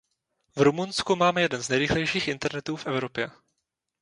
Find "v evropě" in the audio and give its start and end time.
2.75-3.29